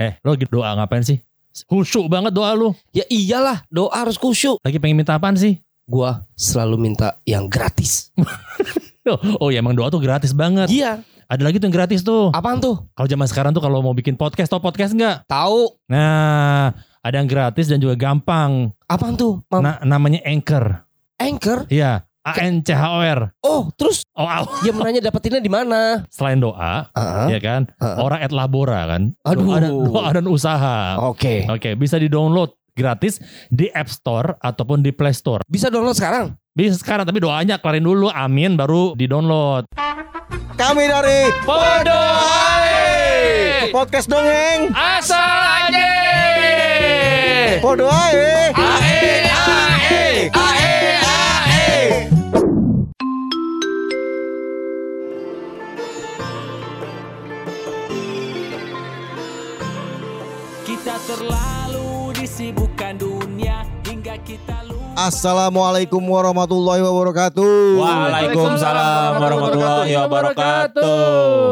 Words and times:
Eh, 0.00 0.16
lo 0.24 0.32
lagi 0.32 0.48
doa 0.48 0.72
ngapain 0.72 1.04
sih? 1.04 1.20
Khusyuk 1.68 2.08
banget 2.08 2.32
doa 2.32 2.56
lu. 2.56 2.72
Ya 2.90 3.04
iyalah, 3.06 3.60
doa 3.68 3.92
harus 3.92 4.16
khusyuk. 4.16 4.56
Lagi 4.64 4.80
pengen 4.80 4.96
minta 4.96 5.12
apaan 5.12 5.36
sih? 5.36 5.60
Gua 5.84 6.24
selalu 6.32 6.80
minta 6.80 7.20
yang 7.22 7.46
gratis. 7.46 8.08
Oh, 9.00 9.16
oh 9.42 9.48
ya 9.48 9.64
emang 9.64 9.72
doa 9.72 9.88
tuh 9.88 9.96
gratis 9.98 10.30
banget. 10.30 10.68
Iya, 10.68 11.00
Ada 11.24 11.40
lagi 11.40 11.56
tuh 11.56 11.66
yang 11.66 11.74
gratis 11.74 12.04
tuh. 12.04 12.28
apaan 12.30 12.60
tuh? 12.60 12.84
Kalau 12.92 13.08
zaman 13.08 13.26
sekarang 13.26 13.50
tuh 13.50 13.58
kalau 13.58 13.80
mau 13.80 13.96
bikin 13.96 14.12
podcast, 14.14 14.52
tau 14.52 14.60
podcast 14.60 14.92
nggak? 14.92 15.24
Tahu. 15.24 15.72
Nah, 15.88 16.68
ada 17.00 17.14
yang 17.16 17.24
gratis 17.24 17.66
dan 17.66 17.80
juga 17.80 17.96
gampang. 17.96 18.70
Apaan 18.86 19.16
tuh? 19.16 19.40
Mam? 19.48 19.64
Na- 19.64 19.80
namanya 19.82 20.20
Anchor. 20.22 20.84
Anchor. 21.16 21.64
Iya, 21.72 22.04
A 22.20 22.32
N 22.44 22.60
C 22.60 22.76
H 22.76 22.84
O 22.84 23.00
R. 23.00 23.20
Oh, 23.40 23.72
terus 23.74 24.04
Oh, 24.12 24.28
au. 24.28 24.44
dia 24.64 24.72
menanya 24.76 25.00
dapetinnya 25.00 25.40
di 25.40 25.48
mana? 25.48 26.04
Selain 26.12 26.36
doa, 26.36 26.92
Heeh. 26.92 27.26
ya 27.32 27.40
kan? 27.40 27.62
Heeh. 27.80 27.96
Orang 27.96 28.20
at 28.20 28.32
labora 28.32 28.84
kan. 28.84 29.16
Aduh. 29.24 29.44
Doa 29.48 29.56
dan, 29.58 29.72
doa 29.72 30.08
dan 30.12 30.26
usaha. 30.28 31.00
Oke. 31.08 31.48
Oke, 31.48 31.72
bisa 31.74 31.96
di-download 31.96 32.52
gratis 32.76 33.18
di 33.48 33.72
App 33.72 33.88
Store 33.88 34.36
ataupun 34.36 34.84
di 34.84 34.92
Play 34.92 35.16
Store. 35.16 35.40
Bisa 35.48 35.72
download 35.72 35.96
sekarang? 35.96 36.36
Bisa 36.52 36.76
sekarang 36.76 37.08
tapi 37.08 37.24
doanya 37.24 37.56
kelarin 37.56 37.88
dulu, 37.88 38.12
amin 38.12 38.52
baru 38.54 38.92
di-download. 38.92 39.64
Kami 40.60 40.84
dari 40.84 41.32
Podo 41.42 42.00
podcast 43.70 44.10
dongeng. 44.10 44.68
Asal 44.74 45.40
aja. 45.64 45.88
Ae. 47.60 48.50
Ae 48.50 49.08
ae 49.30 50.28
ae 50.28 50.59
terlalu 61.08 62.12
disibukkan 62.12 63.00
dunia 63.00 63.64
hingga 63.88 64.20
kita 64.20 64.68
lupa 64.68 64.80
Assalamualaikum 65.00 66.02
warahmatullahi 66.02 66.82
wabarakatuh. 66.84 67.78
Waalaikumsalam 67.78 69.22
warahmatullahi 69.22 69.96
wabarakatuh. 69.96 71.00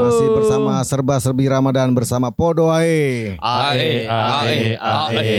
Masih 0.05 0.29
bersama 0.37 0.73
serba 0.85 1.17
serbi 1.17 1.49
Ramadan 1.49 1.95
bersama 1.97 2.29
Podo 2.29 2.69
ae. 2.69 3.39
Ae 3.41 4.05
ae 4.05 4.77
ae. 4.77 5.33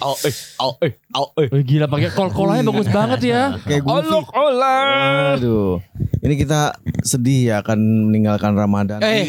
Oh, 0.00 0.16
eh, 0.24 0.94
oh, 1.12 1.28
eh, 1.36 1.50
gila 1.66 1.90
pakai 1.90 2.08
kol-kolanya 2.14 2.64
bagus 2.64 2.88
banget 2.88 3.20
ya. 3.28 3.42
Kayak 3.66 3.82
Goofy. 3.84 4.08
Aduh. 5.36 5.84
Ini 6.24 6.34
kita 6.38 6.80
sedih 7.04 7.52
ya 7.52 7.54
akan 7.60 8.08
meninggalkan 8.08 8.56
Ramadan. 8.56 9.04
Eh, 9.04 9.28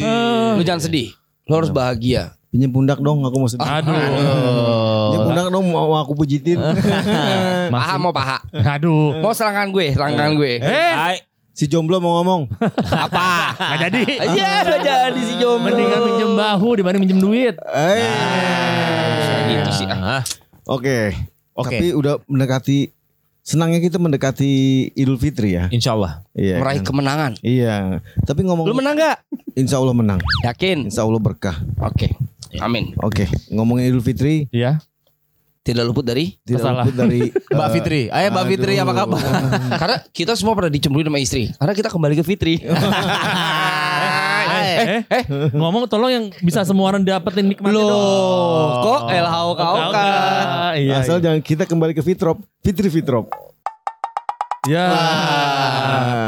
lu 0.56 0.62
jangan 0.64 0.88
sedih. 0.88 1.12
Lu 1.50 1.58
harus 1.58 1.68
bahagia. 1.68 2.39
Pinjem 2.50 2.66
pundak 2.74 2.98
dong, 2.98 3.22
aku 3.22 3.36
mau 3.38 3.46
sedih. 3.46 3.62
Aduh. 3.62 3.94
Pinjem 3.94 5.22
pundak 5.22 5.46
dong, 5.54 5.66
mau 5.70 5.94
aku 6.02 6.18
pujitin. 6.18 6.58
Paha 7.74 7.94
mau 7.94 8.10
paha. 8.10 8.42
Aduh. 8.50 9.22
Mau 9.22 9.30
selangkangan 9.30 9.70
gue, 9.70 9.86
selangkangan 9.94 10.34
gue. 10.34 10.52
Eh, 10.58 11.22
si 11.54 11.70
jomblo 11.70 12.02
mau 12.02 12.18
ngomong. 12.18 12.50
Apa? 13.06 13.54
nggak 13.54 13.78
jadi. 13.86 14.02
Iya, 14.34 14.50
udah 14.66 14.80
jadi 14.82 15.20
si 15.22 15.34
jomblo. 15.38 15.70
Mendingan 15.70 16.00
minjem 16.02 16.30
bahu 16.34 16.68
dibanding 16.74 17.02
minjem 17.06 17.22
duit. 17.22 17.54
Eh. 17.70 18.02
Gitu 19.54 19.70
sih. 19.70 19.86
Ah, 19.86 20.26
Oke. 20.66 21.14
Oke. 21.54 21.78
Tapi 21.78 21.86
udah 21.94 22.18
mendekati 22.26 22.90
senangnya 23.46 23.78
kita 23.78 24.02
mendekati 24.02 24.50
Idul 24.94 25.22
Fitri 25.22 25.54
ya. 25.54 25.70
Insya 25.70 25.94
Allah. 25.94 26.26
Iya. 26.34 26.58
Meraih 26.58 26.82
kan? 26.82 26.86
kemenangan. 26.86 27.32
Iya. 27.46 28.02
Tapi 28.26 28.42
ngomong 28.42 28.66
Lu 28.66 28.74
menang 28.74 28.98
gak? 28.98 29.22
Insya 29.54 29.78
Allah 29.78 29.94
menang. 29.94 30.18
Yakin? 30.42 30.90
Insya 30.90 31.06
Allah 31.06 31.22
berkah. 31.22 31.54
Oke. 31.82 32.10
Amin. 32.58 32.98
Oke, 32.98 33.30
ngomongin 33.48 33.94
Idul 33.94 34.02
Fitri 34.02 34.50
Iya. 34.50 34.82
Tidak 35.60 35.84
luput 35.84 36.02
dari 36.02 36.40
tidak 36.42 36.64
Masalah. 36.64 36.82
luput 36.82 36.96
dari 36.96 37.20
Mbak 37.54 37.68
eh, 37.68 37.72
Fitri. 37.76 38.00
Ayo 38.08 38.26
Mbak 38.32 38.46
Fitri 38.48 38.74
apa 38.80 38.90
aduh. 38.90 38.98
kabar? 39.04 39.20
Karena 39.80 39.96
kita 40.08 40.32
semua 40.32 40.56
pernah 40.56 40.72
dicemburuin 40.72 41.06
sama 41.06 41.20
istri. 41.20 41.52
Karena 41.52 41.74
kita 41.76 41.88
kembali 41.92 42.14
ke 42.18 42.24
Fitri. 42.24 42.54
Eh, 44.60 45.02
eh, 45.02 45.24
ngomong 45.56 45.88
tolong 45.90 46.10
yang 46.12 46.24
bisa 46.44 46.62
semua 46.62 46.92
orang 46.92 47.02
dapetin 47.02 47.48
nikmatnya 47.48 47.80
Loh, 47.80 47.90
dong. 47.90 48.70
kok 48.86 49.02
LHO 49.08 49.50
kau 49.56 49.76
kan? 49.90 50.46
Iya. 50.78 51.00
Asal 51.00 51.18
jangan 51.18 51.40
kita 51.42 51.64
kembali 51.66 51.92
ke 51.96 52.02
Fitrop, 52.04 52.38
Fitri 52.62 52.86
Fitrop. 52.86 53.28
Ya. 54.68 54.86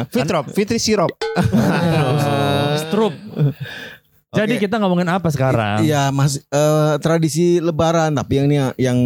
Fitrop, 0.09 0.49
Fitri 0.51 0.81
Sirop. 0.81 1.13
Strup. 2.83 3.15
Jadi 4.33 4.57
kita 4.57 4.81
ngomongin 4.81 5.13
apa 5.13 5.29
sekarang? 5.29 5.85
Iya, 5.85 6.09
Mas 6.09 6.41
eh, 6.41 6.95
tradisi 7.05 7.61
Lebaran 7.61 8.17
tapi 8.17 8.41
yang 8.41 8.47
ini 8.49 8.57
yang 8.81 8.99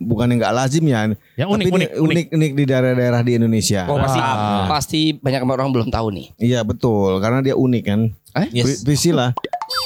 bukan 0.00 0.26
yang 0.26 0.38
nggak 0.40 0.54
lazim 0.54 0.82
ya. 0.82 1.12
Yang 1.36 1.46
tapi 1.46 1.54
unik, 1.54 1.64
ini 1.64 1.70
unik, 1.70 1.90
unik. 1.92 2.00
unik 2.02 2.26
unik 2.32 2.52
di 2.52 2.64
daerah-daerah 2.64 3.20
di 3.20 3.32
Indonesia. 3.36 3.82
Oh, 3.84 3.96
pasti 3.96 4.18
Ah. 4.18 4.64
pasti 4.66 5.00
banyak 5.14 5.40
orang 5.42 5.68
belum 5.70 5.88
tahu 5.88 6.08
nih. 6.10 6.26
Iya 6.36 6.60
betul, 6.62 7.18
karena 7.18 7.40
dia 7.40 7.52
unik 7.52 7.84
kan. 7.84 8.00
Eh? 8.32 8.46
Yes. 8.52 8.64
Pri- 8.64 8.80
Priscilla. 8.86 9.34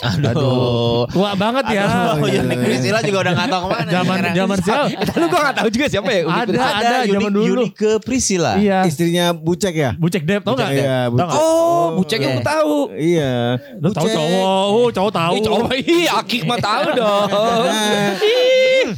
Aduh. 0.02 1.08
Tua 1.08 1.32
banget 1.32 1.64
ya. 1.70 2.12
Oh, 2.12 2.24
ya 2.24 2.40
Nek 2.42 2.60
Priscilla 2.66 3.00
juga 3.00 3.18
udah 3.22 3.32
gak 3.34 3.48
tahu 3.48 3.60
ke 3.62 3.68
mana. 3.70 3.88
Zaman 3.90 4.04
sekarang. 4.12 4.34
zaman 4.34 4.58
siapa? 4.60 4.84
Lu 5.20 5.26
gua 5.26 5.40
gak 5.42 5.56
tahu 5.56 5.68
juga 5.70 5.86
siapa 5.88 6.08
ya. 6.08 6.20
Ada, 6.24 6.40
Ada, 6.44 6.60
ada 6.74 6.96
zaman 7.06 7.20
Yunik- 7.24 7.32
dulu. 7.32 7.62
Ke 7.72 7.90
Priscilla. 7.98 8.52
Iya. 8.56 8.84
Istrinya 8.84 9.32
Bucek 9.32 9.72
ya? 9.74 9.90
Bucek 9.94 10.22
Dep 10.22 10.44
tau 10.44 10.52
gak? 10.54 10.70
Iya, 10.70 11.08
Bucek. 11.08 11.24
nggak? 11.24 11.40
Oh, 11.40 11.86
bucek 11.96 12.18
yang 12.18 12.34
gua 12.34 12.44
tahu. 12.46 12.76
Iya. 12.92 13.32
Lu 13.74 13.88
tahu 13.90 14.04
Bucek. 14.04 14.14
cowok, 14.14 14.64
oh 14.68 14.88
cowok 14.90 15.12
tahu. 15.14 15.34
Coba 15.42 15.72
ih, 15.74 16.04
Akik 16.10 16.42
mah 16.44 16.58
tahu 16.58 16.86
dong. 16.94 17.28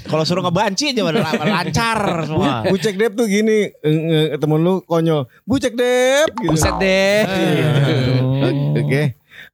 Kalau 0.06 0.22
suruh 0.22 0.42
ngebanci 0.46 0.94
aja 0.94 1.02
pada 1.02 1.20
lancar 1.42 1.98
semua. 2.26 2.62
Bucek 2.70 2.94
Dep 2.94 3.12
tuh 3.18 3.26
gini, 3.26 3.70
eh, 3.70 4.34
eh, 4.34 4.38
temen 4.38 4.62
lu 4.62 4.80
konyol. 4.86 5.26
Bucek 5.42 5.74
Dep 5.74 6.30
gitu. 6.40 6.54
Buset 6.54 6.74
deh. 6.78 7.22
Oke. 8.78 9.02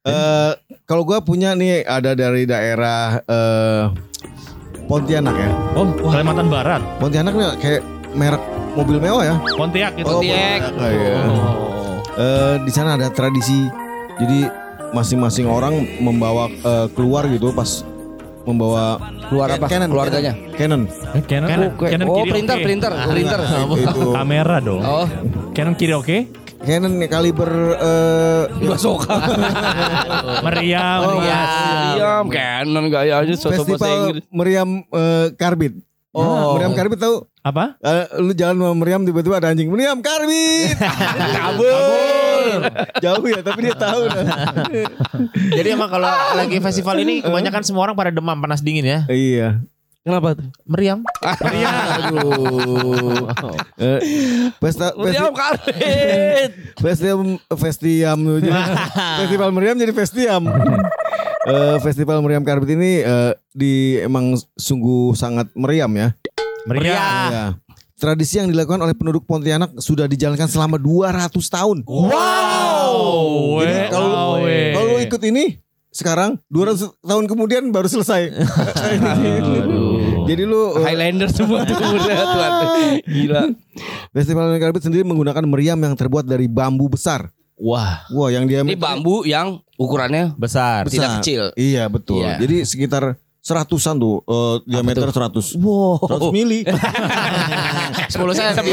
Eh, 0.03 0.51
kalau 0.85 1.03
gua 1.07 1.23
punya 1.23 1.55
nih 1.55 1.81
ada 1.87 2.13
dari 2.13 2.43
daerah 2.45 3.23
eh, 3.23 3.83
Pontianak 4.83 5.35
ya. 5.35 5.49
Oh, 5.79 5.87
Kalimantan 6.11 6.47
Barat. 6.51 6.81
Pontianak 6.99 7.33
nih 7.33 7.47
kayak 7.63 7.81
merek 8.13 8.43
mobil 8.75 8.97
mewah 8.99 9.23
ya. 9.23 9.35
Pontiac 9.55 9.93
gitu. 9.95 10.05
Pontiac. 10.05 10.61
Oh, 10.75 10.89
iya. 10.91 11.17
Eh, 12.13 12.55
di 12.67 12.71
sana 12.73 12.99
ada 12.99 13.07
tradisi. 13.09 13.65
Jadi 14.19 14.45
masing-masing 14.93 15.49
orang 15.49 15.73
membawa 16.03 16.51
eh, 16.51 16.87
keluar 16.93 17.25
gitu 17.31 17.49
pas 17.55 17.81
membawa 18.43 18.99
Keluar 19.27 19.47
apa? 19.55 19.65
Canon, 19.71 19.89
Keluarganya. 19.89 20.33
Canon. 20.59 20.81
Eh, 21.15 21.23
Canon, 21.25 21.47
Oh, 21.49 21.71
Canon 21.79 22.07
oh, 22.07 22.15
kiri 22.21 22.31
printer, 22.31 22.57
oke. 22.57 22.65
printer, 22.67 22.91
printer. 23.09 23.39
Itu 23.79 24.01
Kamera 24.13 24.57
dong. 24.59 24.81
Oh, 24.83 25.07
Canon 25.55 25.75
kiri 25.79 25.93
oke. 25.95 26.17
Canon 26.63 26.95
nih 26.95 27.09
kaliber 27.11 27.51
eh 27.75 28.43
basoka. 28.63 29.15
Meriam. 30.47 30.99
Oh, 31.03 31.19
Meriam. 31.19 31.47
Diam, 31.99 32.25
Canon 32.31 32.85
gayanya 32.87 33.35
sosok 33.35 33.51
bahasa 33.51 33.63
Festival 33.67 33.95
Inggris. 34.07 34.23
Meriam 34.31 34.69
eh, 34.87 35.27
Karbit. 35.35 35.73
Oh. 36.15 36.55
Meriam 36.55 36.71
Karbit 36.77 36.99
tahu? 37.03 37.27
Apa? 37.43 37.75
Eh, 37.83 38.05
lu 38.23 38.31
jalan 38.31 38.55
sama 38.55 38.75
Meriam 38.79 39.01
tiba-tiba 39.03 39.35
ada 39.43 39.51
anjing 39.51 39.67
Meriam 39.67 39.99
Karbit. 39.99 40.77
Kabur. 41.35 42.32
Jauh 43.03 43.25
ya 43.29 43.39
tapi 43.41 43.59
dia 43.69 43.75
tahu. 43.77 44.01
Jadi 45.57 45.67
emang 45.73 45.89
kalau 45.89 46.09
lagi 46.37 46.57
festival 46.59 46.99
ini 47.01 47.23
kebanyakan 47.23 47.63
semua 47.65 47.89
orang 47.89 47.95
pada 47.95 48.11
demam 48.11 48.37
panas 48.37 48.61
dingin 48.61 48.85
ya. 48.85 48.99
iya. 49.09 49.63
Kenapa 50.03 50.35
tuh? 50.35 50.51
Meriam. 50.67 50.99
Aduh. 51.23 53.23
Eh, 53.79 53.99
pesta 54.59 54.91
Meriam 54.99 55.31
Karbit. 55.31 56.51
festiam 56.75 57.39
festiam 57.55 58.17
jadi 58.19 58.51
festival 59.23 59.49
meriam 59.55 59.79
jadi 59.79 59.95
festiam. 59.95 60.43
Eh, 61.43 61.77
festival 61.79 62.19
meriam 62.19 62.43
karbit 62.43 62.75
ini 62.75 62.99
eh, 62.99 63.31
di 63.55 63.95
emang 64.03 64.35
sungguh 64.59 65.15
sangat 65.15 65.47
meriam 65.55 65.91
ya. 65.95 66.11
Meriam. 66.67 67.31
Ya. 67.31 67.45
Tradisi 68.03 68.35
yang 68.35 68.51
dilakukan 68.51 68.83
oleh 68.83 68.91
penduduk 68.91 69.23
Pontianak 69.23 69.79
sudah 69.79 70.11
dijalankan 70.11 70.51
selama 70.51 70.75
200 70.75 71.39
tahun. 71.39 71.87
Wow. 71.87 73.63
Weh, 73.63 73.87
kalau 73.87 74.43
kalau 74.43 74.87
lu 74.91 74.99
ikut 74.99 75.21
ini 75.23 75.63
sekarang 75.87 76.35
200 76.51 76.99
tahun 76.99 77.25
kemudian 77.31 77.71
baru 77.71 77.87
selesai. 77.87 78.27
Jadi 80.27 80.43
lu 80.43 80.75
eh, 80.75 80.83
Highlander 80.83 81.31
semua 81.31 81.63
tuh. 81.63 81.79
Gila. 83.15 83.55
Festival 84.11 84.51
karbit 84.59 84.83
sendiri 84.83 85.07
menggunakan 85.07 85.47
meriam 85.47 85.79
yang 85.79 85.95
terbuat 85.95 86.27
dari 86.27 86.51
bambu 86.51 86.91
besar. 86.91 87.31
Wah, 87.55 88.03
Wah, 88.11 88.27
yang 88.27 88.43
dia 88.43 88.67
Ini 88.67 88.75
bambu 88.75 89.23
yang 89.23 89.63
ukurannya 89.79 90.35
besar. 90.35 90.91
Besar. 90.91 90.91
tidak 90.91 91.09
kecil. 91.23 91.43
Iya 91.55 91.87
betul. 91.87 92.19
Iya. 92.19 92.35
Jadi 92.43 92.67
sekitar 92.67 93.15
seratusan 93.43 93.99
tuh 93.99 94.23
eh, 94.23 94.55
diameter 94.63 95.11
seratus. 95.11 95.59
Wow. 95.59 95.99
100 96.07 96.31
mili. 96.31 96.63
10 98.13 98.15
senti. 98.39 98.71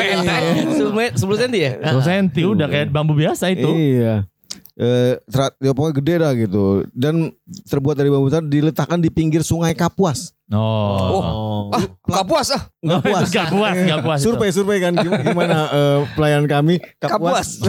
10 0.79 1.19
10 1.19 1.43
senti 1.43 1.59
ya? 1.59 1.73
10 1.91 2.07
senti 2.07 2.43
udah 2.47 2.71
kayak 2.71 2.95
bambu 2.95 3.19
biasa 3.19 3.51
itu. 3.51 3.67
iya. 3.67 4.25
eh 4.81 5.19
terat, 5.29 5.53
ya 5.61 5.77
pokoknya 5.77 5.95
gede 6.01 6.15
dah 6.25 6.33
gitu 6.33 6.65
dan 6.97 7.29
terbuat 7.69 8.01
dari 8.01 8.09
bambu 8.09 8.33
besar 8.33 8.41
diletakkan 8.41 8.97
di 8.97 9.13
pinggir 9.13 9.45
sungai 9.45 9.77
Kapuas. 9.77 10.33
Oh. 10.51 11.69
Ah, 11.69 11.85
Kapuas 12.09 12.49
ah. 12.55 12.63
Nggak 12.81 13.01
puas. 13.05 13.27
Gak 13.29 13.49
puas, 13.53 13.77
gak 13.77 14.01
puas. 14.01 14.19
survei 14.25 14.51
survei 14.51 14.79
kan 14.81 14.97
gimana, 14.97 15.23
gimana 15.29 15.59
eh, 15.69 15.99
pelayan 16.17 16.47
kami 16.49 16.79
Kapuas. 16.97 17.59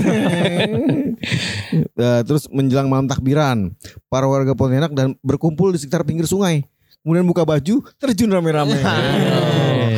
Eh, 1.72 2.22
terus 2.26 2.50
menjelang 2.50 2.90
malam 2.90 3.06
takbiran 3.06 3.78
para 4.10 4.26
warga 4.26 4.58
Pontianak 4.58 4.90
dan 4.98 5.14
berkumpul 5.22 5.70
di 5.70 5.78
sekitar 5.78 6.02
pinggir 6.02 6.26
sungai 6.26 6.66
kemudian 7.02 7.26
buka 7.26 7.44
baju 7.44 7.82
terjun 7.98 8.30
rame-rame. 8.30 8.78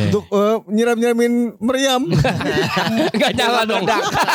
Untuk 0.04 0.30
eh, 0.30 0.56
nyiram 0.70 0.94
nyiramin 0.94 1.58
meriam. 1.58 2.02
Enggak 3.14 3.32
nyala 3.34 3.66
dong. 3.66 3.82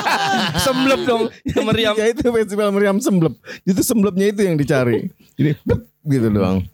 Semblep 0.65 1.01
dong 1.07 1.23
meriam. 1.63 1.95
ya 1.95 2.11
itu 2.11 2.27
festival 2.27 2.75
meriam 2.75 2.99
semblep. 2.99 3.31
Itu 3.63 3.79
semblepnya 3.79 4.27
itu 4.31 4.43
yang 4.43 4.59
dicari. 4.59 5.07
Jadi 5.39 5.55
gitu 6.03 6.27
doang. 6.29 6.67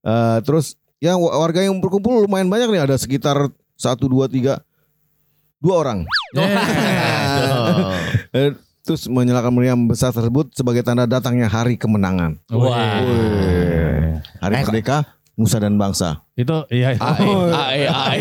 Eh, 0.00 0.38
terus 0.40 0.80
ya 0.96 1.20
wa- 1.20 1.36
warga 1.36 1.60
yang 1.60 1.76
berkumpul 1.84 2.24
lumayan 2.24 2.48
banyak 2.48 2.72
nih. 2.72 2.82
Ada 2.88 2.96
sekitar 2.96 3.36
satu 3.76 4.08
dua 4.08 4.24
tiga 4.24 4.64
dua 5.60 5.84
orang. 5.84 5.98
Eh, 8.32 8.50
terus 8.86 9.04
menyalakan 9.04 9.52
meriam 9.52 9.80
besar 9.84 10.16
tersebut 10.16 10.54
sebagai 10.56 10.80
tanda 10.80 11.04
datangnya 11.04 11.50
hari 11.50 11.76
kemenangan. 11.76 12.40
Wah. 12.48 13.04
Wih. 13.04 14.16
hari 14.40 14.64
merdeka 14.64 15.04
Nusa 15.36 15.56
dan 15.56 15.76
bangsa 15.76 16.24
Itu 16.32 16.64
iya. 16.68 16.96
Ae, 17.12 17.28
ae, 17.46 17.82
ae. 17.84 18.20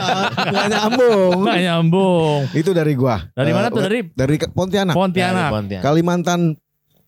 nggak 0.50 0.66
nyambung 0.68 1.36
Nggak 1.42 1.60
nyambung. 1.62 2.38
itu 2.50 2.70
dari 2.70 2.92
gua 2.92 3.28
Dari 3.30 3.52
mana 3.52 3.68
Eh, 3.68 3.70
tuh? 3.70 3.82
Dari 3.82 3.98
dari 4.10 4.36
Ke- 4.36 4.48
Pontianak 4.48 4.92
Pontianak. 4.92 5.50
Kalimantan 5.78 6.56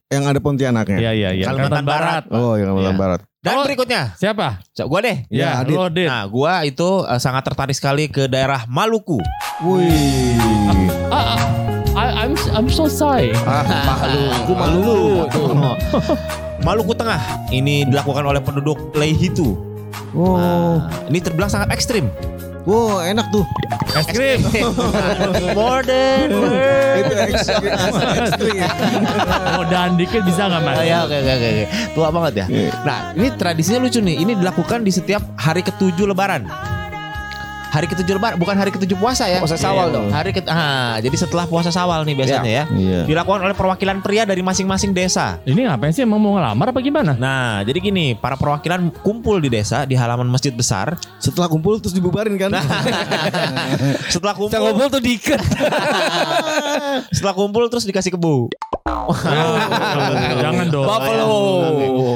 yang 0.06 0.24
ada 0.24 0.36
Pontianaknya 0.38 0.98
Iya, 0.98 1.12
iya, 1.12 1.30
iya. 1.34 1.44
Kalimantan 1.46 1.82
Barat. 1.82 2.22
oh 2.28 2.54
ya 2.54 2.64
Kalimantan 2.66 2.92
Iya. 2.92 3.00
Barat 3.00 3.20
Dan 3.38 3.54
Oh. 3.54 3.62
berikutnya, 3.62 4.02
Siapa? 4.14 4.60
Gua 4.82 4.98
deh. 4.98 5.22
Ya, 5.28 5.62
lo 5.62 5.86
Dit. 5.88 6.10
Nah, 6.10 6.26
gua 6.26 6.60
itu 6.62 6.84
eh, 7.02 7.16
sangat 7.16 7.46
tertarik 7.46 7.72
sekali 7.72 8.06
ke 8.06 8.26
daerah 8.26 8.66
Maluku. 8.66 9.16
wih 9.62 10.34
Ah, 11.08 11.34
ah, 11.34 11.40
I, 11.94 12.06
I'm 12.20 12.34
I'm 12.52 12.68
so 12.68 12.84
sorry. 12.84 13.30
Ah, 13.38 13.64
Maluku, 13.86 14.52
Maluku. 14.52 15.42
Maluku 16.62 16.93
Tengah. 16.94 17.49
Ini 17.50 17.88
dilakukan 17.88 18.25
oleh 18.26 18.43
penduduk 18.43 18.93
Leihitu. 18.94 19.55
oh 20.14 20.37
Nah, 20.37 21.08
ini 21.08 21.19
terbilang 21.22 21.50
sangat 21.50 21.72
ekstrim. 21.75 22.10
wow 22.69 23.00
enak 23.00 23.32
tuh 23.32 23.46
Es 23.96 24.05
krim. 24.05 24.44
Modern. 25.56 26.28
itu 26.28 27.14
Oh, 29.56 29.64
dan 29.64 29.96
dikit 29.96 30.22
bisa 30.28 30.44
nggak 30.44 30.60
mas? 30.60 30.76
Oh, 30.76 30.84
ya, 30.84 30.99
oke, 31.08 31.16
oke, 31.16 31.32
oke, 31.32 31.49
oke. 31.49 31.64
Tua 31.96 32.08
banget 32.12 32.32
ya. 32.44 32.46
Iya. 32.52 32.70
Nah, 32.84 32.99
ini 33.16 33.28
tradisinya 33.34 33.81
lucu 33.81 34.04
nih. 34.04 34.16
Ini 34.20 34.32
dilakukan 34.37 34.84
di 34.84 34.93
setiap 34.93 35.25
hari 35.40 35.64
ketujuh 35.64 36.04
Lebaran. 36.04 36.44
Hari 37.68 37.84
ketujuh 37.84 38.16
Lebaran, 38.16 38.40
bukan 38.40 38.56
hari 38.56 38.72
ketujuh 38.72 38.96
puasa 38.96 39.28
ya. 39.28 39.44
Puasa 39.44 39.60
Sawal 39.60 39.92
dong. 39.92 40.08
Hari 40.08 40.32
ke, 40.32 40.40
ah, 40.48 40.96
jadi 40.98 41.12
setelah 41.12 41.44
puasa 41.44 41.68
Sawal 41.68 42.00
nih 42.08 42.16
biasanya 42.16 42.48
ya. 42.48 42.64
iya 42.72 43.00
Dilakukan 43.04 43.44
oleh 43.44 43.52
perwakilan 43.52 44.00
pria 44.00 44.24
dari 44.24 44.40
masing-masing 44.40 44.96
desa. 44.96 45.36
Ini 45.44 45.68
ngapain 45.68 45.92
sih? 45.92 46.08
Emang 46.08 46.16
mau 46.16 46.40
ngelamar 46.40 46.72
apa 46.72 46.80
gimana? 46.80 47.12
Nah, 47.12 47.60
jadi 47.62 47.76
gini, 47.76 48.16
para 48.16 48.40
perwakilan 48.40 48.88
kumpul 49.04 49.36
di 49.36 49.52
desa 49.52 49.84
di 49.84 49.92
halaman 49.92 50.24
masjid 50.26 50.50
besar. 50.50 50.96
setelah 51.18 51.44
kumpul 51.50 51.76
terus 51.76 51.92
dibubarin 51.92 52.40
kan 52.40 52.54
Setelah 54.14 54.32
kumpul, 54.32 54.54
Kita 54.54 54.64
ngobrol 54.64 54.88
tuh 54.88 55.02
diikat. 55.04 55.40
setelah 57.14 57.34
kumpul 57.36 57.68
terus 57.68 57.84
dikasih 57.84 58.16
kebu. 58.16 58.48
Jangan 60.44 60.67
dong. 60.69 60.87
Buffalo. 60.87 61.29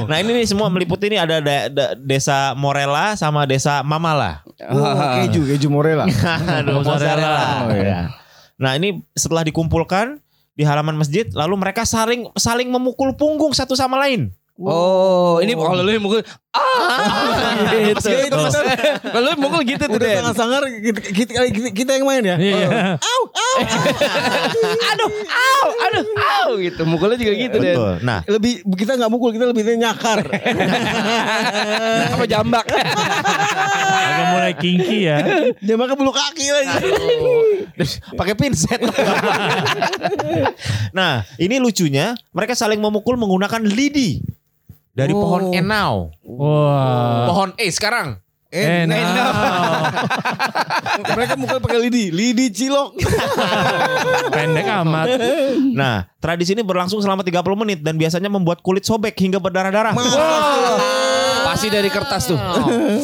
Nah, 0.07 0.17
ini 0.19 0.31
nih 0.43 0.47
semua 0.47 0.69
meliputi 0.69 1.07
ini 1.07 1.17
ada 1.17 1.39
da- 1.39 1.69
da- 1.69 1.95
desa 1.95 2.53
Morela 2.55 3.15
sama 3.15 3.45
desa 3.45 3.81
Mamala. 3.83 4.43
oh, 4.63 4.95
keju 5.21 5.43
keju 5.49 5.69
morela 5.69 6.07
Aduh, 6.07 6.81
mozzarella. 6.81 7.67
Oh, 7.67 7.75
iya. 7.75 7.83
Ya. 7.83 8.01
Nah 8.57 8.79
ini 8.79 9.03
setelah 9.13 9.43
dikumpulkan 9.43 10.23
di 10.53 10.63
halaman 10.63 10.95
masjid, 10.95 11.27
lalu 11.33 11.57
mereka 11.57 11.83
saling 11.83 12.31
saling 12.37 12.69
memukul 12.69 13.11
punggung 13.13 13.51
satu 13.51 13.75
sama 13.75 13.99
lain. 13.99 14.31
Oh, 14.63 15.41
ini 15.41 15.57
kalau 15.57 15.81
lu 15.81 15.91
yang 15.91 16.05
mukul 16.05 16.21
ah 16.53 17.57
gitu. 17.73 18.05
Ya, 18.07 18.29
itu 18.29 18.37
bener. 18.37 18.65
Kalau 19.01 19.25
lu 19.25 19.33
mukul 19.41 19.61
gitu 19.65 19.81
tuh 19.81 19.97
sangat 19.99 20.35
sangar 20.37 20.63
kita, 20.69 21.41
kita, 21.73 21.91
yang 21.97 22.05
main 22.05 22.23
ya 22.23 22.37
Iya. 22.37 22.69
Aduh, 24.93 25.11
au, 25.27 25.67
aduh, 25.89 26.05
au 26.19 26.51
gitu. 26.61 26.83
Mukulnya 26.89 27.17
juga 27.21 27.33
gitu. 27.37 27.59
Betul. 27.61 27.93
Nah, 28.03 28.25
lebih 28.27 28.65
kita 28.77 28.97
nggak 28.97 29.11
mukul 29.13 29.31
kita 29.33 29.49
lebih 29.51 29.65
nyakar 29.77 30.25
Apa 32.17 32.25
jambak? 32.29 32.67
Agak 34.13 34.27
mulai 34.35 34.53
kinky 34.57 35.09
ya. 35.09 35.19
dia 35.63 35.75
makan 35.79 35.95
bulu 35.97 36.13
kaki 36.13 36.47
lagi 36.53 36.77
pakai 38.17 38.35
pinset. 38.37 38.81
nah, 40.93 41.25
ini 41.41 41.57
lucunya 41.63 42.17
mereka 42.35 42.53
saling 42.53 42.81
memukul 42.81 43.17
menggunakan 43.17 43.63
lidi 43.65 44.21
dari 44.93 45.13
pohon 45.17 45.53
enau. 45.57 46.13
Wah. 46.25 47.29
Pohon 47.33 47.51
eh 47.57 47.73
sekarang. 47.73 48.21
Eh, 48.53 48.85
Enak. 48.85 49.01
Mereka 51.15 51.35
mukul 51.37 51.59
pakai 51.61 51.79
lidi 51.81 52.09
lidi 52.11 52.47
cilok 52.51 52.97
Pendek 54.35 54.67
amat. 54.85 55.07
Nah, 55.77 56.09
tradisi 56.17 56.57
ini 56.57 56.65
berlangsung 56.65 57.01
selama 57.05 57.21
30 57.21 57.43
menit 57.63 57.79
dan 57.85 58.01
biasanya 58.01 58.33
membuat 58.33 58.65
kulit 58.65 58.83
sobek 58.83 59.13
hingga 59.19 59.37
berdarah-darah. 59.37 59.93
Pasti 61.53 61.69
dari 61.69 61.93
kertas 61.93 62.33
tuh. 62.33 62.41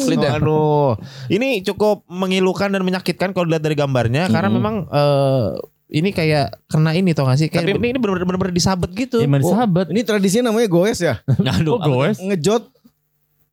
Lidah. 0.09 0.41
Aduh, 0.41 0.97
ini 1.29 1.61
cukup 1.61 2.05
mengilukan 2.09 2.73
dan 2.73 2.81
menyakitkan 2.81 3.29
kalau 3.31 3.45
dilihat 3.45 3.61
dari 3.61 3.77
gambarnya 3.77 4.25
karena 4.31 4.49
memang 4.49 4.89
eh, 4.89 5.47
ini 5.89 6.09
kayak 6.13 6.65
kena 6.69 6.93
ini 6.93 7.13
tau 7.17 7.25
gak 7.25 7.37
sih? 7.41 7.47
Kayak 7.49 7.77
ini, 7.77 7.93
ini 7.93 7.99
benar-benar 8.01 8.25
benar-benar 8.25 8.53
disabet 8.53 8.89
gitu. 8.93 9.21
Gimana 9.21 9.41
sahabat? 9.45 9.89
ini 9.89 10.01
tradisinya 10.05 10.53
namanya 10.53 10.69
goes 10.69 11.01
ya 11.01 11.21
Aduh, 11.57 11.81
goes? 11.81 12.21
ngejot 12.21 12.69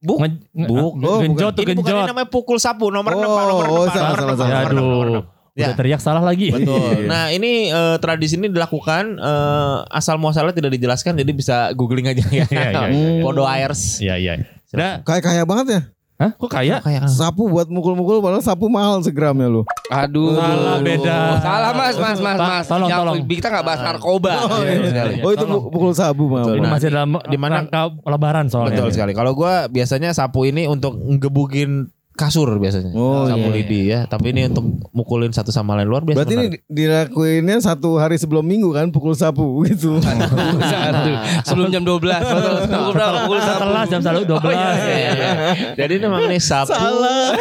Bu, 0.07 0.15
Nge- 0.17 0.39
nge- 0.55 0.69
Bu, 0.71 0.77
oh, 0.79 1.19
genjot 1.19 1.53
tuh 1.53 1.63
ini 1.67 1.75
bukan 1.75 1.91
genjot. 1.91 1.99
ini 1.99 2.11
namanya 2.15 2.29
pukul 2.31 2.57
sapu 2.57 2.95
nomor 2.95 3.11
Oh, 3.11 3.19
6 3.19 3.27
Pak, 3.27 3.45
nomor 3.45 3.67
oh, 3.67 3.83
6 3.83 3.91
Pak, 3.91 3.91
salah, 3.91 4.07
nomor 4.07 4.15
salah, 4.15 4.23
6 4.23 4.31
Pak, 4.31 4.37
salah. 4.39 4.47
nomor 4.47 4.71
enam, 4.71 4.87
nomor 4.87 5.07
Aduh. 5.11 5.25
Ya. 5.57 5.67
Udah 5.67 5.77
teriak 5.81 6.01
salah 6.01 6.21
lagi. 6.21 6.53
Betul. 6.53 7.01
Nah 7.11 7.33
ini 7.33 7.73
eh, 7.73 7.97
tradisi 7.97 8.37
ini 8.37 8.47
dilakukan 8.47 9.05
eh, 9.17 9.77
asal 9.91 10.21
muasalnya 10.21 10.53
tidak 10.53 10.77
dijelaskan 10.77 11.17
jadi 11.17 11.33
bisa 11.33 11.57
googling 11.73 12.07
aja 12.07 12.21
ya. 12.29 12.45
Iya, 12.45 12.47
iya, 12.47 12.81
iya. 12.87 13.23
Podo 13.25 13.43
Airs. 13.43 13.99
Iya 13.99 14.15
iya. 14.15 14.33
Nah, 14.71 15.01
kayak 15.01 15.25
kaya 15.25 15.43
banget 15.43 15.67
ya 15.73 15.81
hah? 16.17 16.31
Kok 16.33 16.49
kaya? 16.49 16.81
Kayak 16.81 17.07
sapu 17.07 17.47
buat 17.47 17.67
mukul-mukul 17.67 18.19
padahal 18.19 18.41
sapu 18.41 18.67
mahal 18.67 19.01
segramnya 19.01 19.47
lu 19.47 19.63
Aduh. 19.87 20.35
Salah, 20.35 20.77
beda. 20.81 21.19
Salah 21.39 21.71
mas, 21.71 21.97
mas, 21.97 22.19
mas, 22.19 22.37
mas. 22.37 22.65
tolong, 22.67 22.89
Yang- 22.89 23.01
tolong. 23.01 23.17
Kita 23.23 23.47
nggak 23.49 23.65
bahas 23.65 23.81
narkoba. 23.81 24.33
Oh, 24.43 24.59
Iya, 24.59 24.73
iya. 24.73 24.89
sekali. 24.89 25.15
oh 25.21 25.31
itu 25.31 25.45
pukul 25.69 25.93
sabu 25.93 26.25
mahal 26.27 26.57
Ini 26.57 26.67
masih 26.67 26.89
dalam 26.91 27.11
di 27.23 27.39
mana- 27.39 27.65
lebaran 28.03 28.47
soalnya. 28.49 28.75
Betul 28.75 28.91
sekali. 28.91 29.13
Kalau 29.13 29.33
gua 29.33 29.69
biasanya 29.69 30.11
sapu 30.11 30.43
ini 30.43 30.67
untuk 30.67 30.97
ngegebukin 30.97 31.93
kasur 32.17 32.49
biasanya. 32.57 32.91
Oh, 32.91 33.25
sapu 33.25 33.47
iya. 33.47 33.55
lidi 33.55 33.81
ya. 33.87 34.01
Tapi 34.05 34.33
ini 34.33 34.49
untuk 34.49 34.65
mukulin 34.91 35.29
satu 35.29 35.49
sama 35.49 35.77
lain 35.77 35.87
luar 35.87 36.01
biasa. 36.01 36.17
Berarti 36.17 36.33
ini 36.33 36.47
menarik. 36.47 36.61
di- 36.63 36.75
dilakuinnya 36.75 37.57
satu 37.61 37.95
hari 37.95 38.17
sebelum 38.17 38.43
minggu 38.43 38.73
kan 38.73 38.89
pukul 38.89 39.13
sapu 39.13 39.45
gitu. 39.65 40.01
Satu. 40.67 41.11
Sebelum 41.45 41.69
jam 41.69 41.85
12. 41.85 42.01
Betul. 42.03 42.57
Pukul 42.67 42.93
berapa? 42.93 43.17
Pukul 43.23 43.39
satu. 43.39 43.55
Setelah 43.57 43.83
jam 43.85 44.01
selalu 44.01 44.23
12. 44.27 44.37
Oh, 44.37 44.51
iya, 44.51 44.71
iya, 44.73 45.11
iya. 45.13 45.31
Jadi 45.75 45.93
ini 45.95 46.03
memang 46.03 46.23
ini 46.25 46.39
sapu. 46.39 46.73
Salah. 46.73 47.37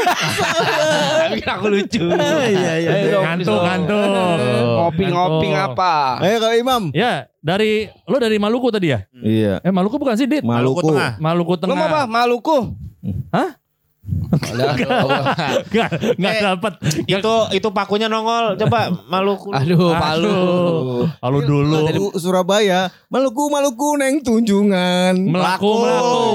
Tapi 1.26 1.40
aku 1.42 1.66
lucu. 1.68 2.06
Iya 2.46 2.74
iya. 2.78 2.92
Ngantuk, 3.18 3.58
ngantuk. 3.58 4.38
Ngopi-ngopi 4.76 5.48
Ngantuk. 5.50 5.74
apa? 5.74 5.94
Ayo 6.20 6.36
kalau 6.38 6.56
Imam. 6.56 6.82
Ya, 6.92 7.32
dari 7.40 7.88
lo 8.04 8.18
dari 8.18 8.38
Maluku 8.38 8.70
tadi 8.70 8.92
ya? 8.92 9.00
Iya. 9.12 9.60
Eh 9.62 9.72
Maluku 9.72 9.96
bukan 9.96 10.14
sih, 10.14 10.26
Dit? 10.26 10.44
Maluku 10.44 10.82
Maluku. 10.82 10.90
Tengah. 10.92 11.12
Maluku 11.18 11.54
Lu 11.54 11.60
Tengah. 11.60 11.76
mau 11.76 11.88
apa? 11.88 12.02
Maluku. 12.06 12.58
Hah? 13.32 13.50
Enggak, 14.52 15.90
enggak 16.18 16.34
Eh, 16.36 16.42
dapat. 16.44 16.74
Itu 17.06 17.34
itu 17.52 17.68
pakunya 17.72 18.06
nongol. 18.06 18.60
Coba 18.60 18.92
Maluku. 19.08 19.50
Aduh, 19.50 19.94
Palu. 19.94 20.40
Lalu 21.10 21.40
dulu. 21.46 21.78
Dari 21.86 22.00
Surabaya, 22.20 22.80
Maluku 23.10 23.50
Maluku 23.50 23.90
neng 23.98 24.22
tunjungan. 24.22 25.16
Melaku, 25.18 25.72
melaku. 25.82 26.26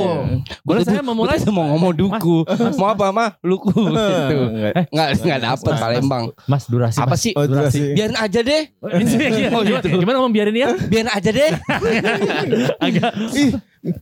Boleh 0.64 0.82
saya 0.82 1.02
memulai? 1.02 1.38
Mau 1.50 1.66
ngomong 1.74 1.92
duku. 1.94 2.46
Mau 2.78 2.88
apa 2.88 3.10
mah? 3.10 3.28
Luku 3.42 3.70
gitu. 3.90 4.36
Enggak. 4.50 4.90
Enggak 4.90 5.08
enggak 5.18 5.38
dapet 5.42 5.72
Palembang. 5.76 6.24
Mas, 6.46 6.64
durasi. 6.66 6.98
Apa 6.98 7.14
sih? 7.14 7.32
Oh, 7.34 7.44
durasi. 7.46 7.94
Biarin 7.94 8.16
aja 8.16 8.40
deh. 8.40 8.62
Oh, 8.80 8.90
gimana, 9.66 9.82
gimana 9.82 10.16
ngomong 10.22 10.34
biarin 10.34 10.56
ya? 10.56 10.70
Biarin 10.88 11.10
aja 11.10 11.30
deh. 11.30 11.50
Agak 12.84 13.12
Ih, 13.34 13.50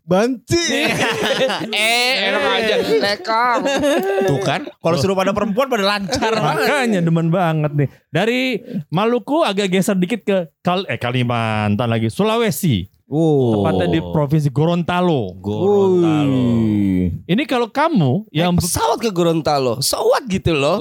banci. 0.02 0.58
eh, 1.74 2.12
enak 2.30 2.42
aja. 2.42 2.74
Lekang. 2.82 3.60
Tuh 4.26 4.38
kan. 4.42 4.66
Kalau 4.66 4.96
suruh 4.98 5.14
pada 5.14 5.30
perempuan 5.30 5.70
pada 5.70 5.84
lancar 5.86 6.32
banget. 6.34 6.66
Makanya 6.66 7.00
demen 7.02 7.28
banget 7.30 7.72
nih. 7.74 7.88
Dari 8.10 8.40
Maluku 8.90 9.46
agak 9.46 9.70
geser 9.70 9.94
dikit 9.94 10.20
ke 10.26 10.36
Kal 10.60 10.82
eh 10.90 10.98
Kalimantan 10.98 11.88
lagi. 11.88 12.10
Sulawesi. 12.10 12.90
Oh. 13.08 13.64
Tepatnya 13.64 13.88
di 13.88 14.00
provinsi 14.04 14.52
Gorontalo. 14.52 15.32
Gorontalo. 15.40 16.28
Wih. 16.28 17.24
Ini 17.24 17.42
kalau 17.48 17.72
kamu 17.72 18.28
yang 18.34 18.52
Naik 18.52 18.68
pesawat 18.68 18.98
ke 19.00 19.10
Gorontalo. 19.14 19.80
So 19.80 20.12
what 20.12 20.28
gitu 20.28 20.52
loh. 20.52 20.76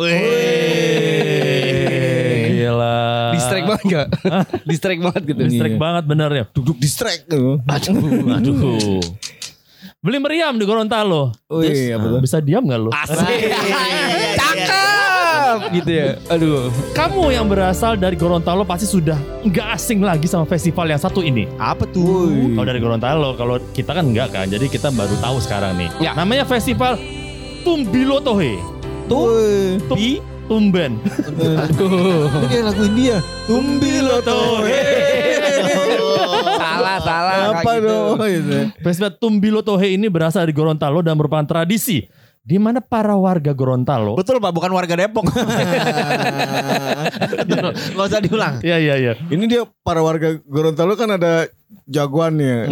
Gila. 2.68 3.00
Distract 3.32 3.66
banget 3.66 3.86
gak? 3.88 4.08
Distract 4.70 5.02
banget 5.02 5.22
gitu. 5.24 5.42
Distract 5.48 5.78
banget 5.80 6.04
bener 6.04 6.30
ya. 6.36 6.44
Duduk 6.52 6.76
distract. 6.76 7.32
Aduh, 7.32 7.64
aduh. 8.28 9.00
Beli 10.06 10.22
meriam 10.22 10.54
di 10.56 10.64
Gorontalo. 10.68 11.34
Wih, 11.50 11.96
apa 11.98 12.06
tuh? 12.06 12.20
Bisa 12.22 12.38
diam 12.38 12.64
gak 12.70 12.80
lu? 12.80 12.90
Asik. 12.94 13.18
Cakep 14.40 15.60
gitu 15.74 15.90
ya. 15.90 16.08
Aduh. 16.30 16.70
Kamu 16.94 17.34
yang 17.34 17.50
berasal 17.50 17.98
dari 17.98 18.14
Gorontalo 18.14 18.62
pasti 18.62 18.86
sudah 18.86 19.18
nggak 19.42 19.68
asing 19.74 20.06
lagi 20.06 20.30
sama 20.30 20.46
festival 20.46 20.86
yang 20.92 21.02
satu 21.02 21.26
ini. 21.26 21.50
Apa 21.58 21.90
tuh? 21.90 22.30
Kalau 22.54 22.68
dari 22.68 22.80
Gorontalo, 22.80 23.34
kalau 23.34 23.58
kita 23.74 23.98
kan 23.98 24.06
nggak 24.14 24.30
kan. 24.32 24.46
Jadi 24.48 24.70
kita 24.70 24.94
baru 24.94 25.16
tahu 25.18 25.38
sekarang 25.42 25.76
nih. 25.82 25.90
Ya. 25.98 26.14
Namanya 26.14 26.46
festival 26.46 27.00
Tumbilo 27.66 28.22
Tohe. 28.22 28.60
Wih. 29.08 29.82
Tum 29.88 29.98
Tumben. 30.48 31.04
Itu 31.04 31.88
kayak 32.48 32.64
lagu 32.72 32.82
India. 32.88 33.20
Tumbilo 33.44 34.24
Tohe. 34.24 34.80
salah, 36.56 36.98
salah. 37.04 37.36
Apa 37.52 37.72
gitu. 37.76 37.88
dong? 37.92 38.16
Gitu. 38.24 38.58
Festival 38.80 39.12
Tumbilo 39.20 39.60
Tohe 39.60 40.00
ini 40.00 40.08
berasal 40.08 40.48
dari 40.48 40.56
Gorontalo 40.56 41.04
dan 41.04 41.20
merupakan 41.20 41.44
tradisi 41.44 42.08
di 42.48 42.56
mana 42.56 42.80
para 42.80 43.12
warga 43.20 43.52
Gorontalo 43.52 44.16
Betul 44.16 44.40
Pak, 44.40 44.56
bukan 44.56 44.72
warga 44.72 44.96
Depok. 44.96 45.28
Gak 47.92 48.08
usah 48.08 48.24
diulang. 48.24 48.64
Iya 48.64 48.80
iya 48.80 48.96
iya. 48.96 49.14
Ini 49.28 49.44
dia 49.52 49.68
para 49.84 50.00
warga 50.00 50.40
Gorontalo 50.48 50.96
kan 50.96 51.12
ada 51.20 51.52
jagoannya. 51.92 52.72